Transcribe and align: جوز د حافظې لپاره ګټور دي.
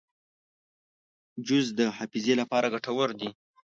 جوز 1.45 1.65
د 1.79 1.79
حافظې 1.97 2.33
لپاره 2.41 2.71
ګټور 2.73 3.09
دي. 3.19 3.29